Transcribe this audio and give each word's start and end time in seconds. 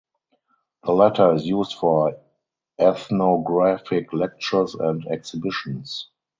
The 0.83 0.93
latter 0.93 1.31
is 1.35 1.45
used 1.45 1.75
for 1.75 2.15
ethnographic 2.79 4.11
lectures 4.13 4.73
and 4.73 5.05
exhibitions. 5.07 6.09